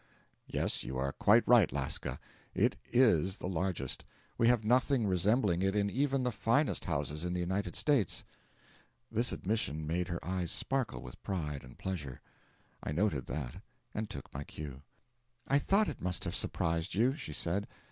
'Yes, 0.47 0.83
you 0.83 0.97
are 0.97 1.11
quite 1.11 1.47
right, 1.47 1.71
Lasca; 1.71 2.17
it 2.55 2.75
is 2.91 3.37
the 3.37 3.45
largest; 3.45 4.03
we 4.35 4.47
have 4.47 4.63
nothing 4.65 5.05
resembling 5.05 5.61
it 5.61 5.75
in 5.75 5.91
even 5.91 6.23
the 6.23 6.31
finest 6.31 6.85
houses 6.85 7.23
in 7.23 7.33
the 7.33 7.39
United 7.39 7.75
States.' 7.75 8.23
This 9.11 9.31
admission 9.31 9.85
made 9.85 10.07
her 10.07 10.17
eyes 10.25 10.49
sparkle 10.49 11.03
with 11.03 11.21
pride 11.21 11.63
and 11.63 11.77
pleasure. 11.77 12.19
I 12.81 12.91
noted 12.91 13.27
that, 13.27 13.61
and 13.93 14.09
took 14.09 14.33
my 14.33 14.43
cue. 14.43 14.81
'I 15.47 15.59
thought 15.59 15.87
it 15.87 16.01
must 16.01 16.23
have 16.23 16.33
surprised 16.35 16.95
you,' 16.95 17.15
she 17.15 17.31
said. 17.31 17.67